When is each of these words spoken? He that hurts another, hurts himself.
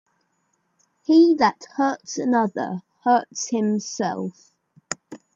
He 1.05 1.35
that 1.35 1.67
hurts 1.77 2.17
another, 2.17 2.81
hurts 3.03 3.49
himself. 3.49 4.51